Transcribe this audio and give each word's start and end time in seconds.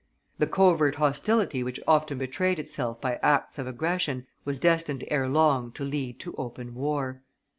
The 0.39 0.47
covert 0.47 0.95
hostility 0.95 1.61
which 1.61 1.79
often 1.87 2.17
betrayed 2.17 2.57
itself 2.57 2.99
by 2.99 3.19
acts 3.21 3.59
of 3.59 3.67
aggression 3.67 4.25
was 4.45 4.59
destined 4.59 5.03
ere 5.09 5.29
long 5.29 5.71
to 5.73 5.83
lead 5.83 6.19
to 6.21 6.33
open 6.39 6.73
war. 6.73 7.21